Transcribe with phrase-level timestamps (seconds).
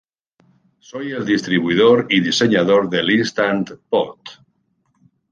[0.79, 4.17] Son el distribuidor y diseñador del Instant Pot.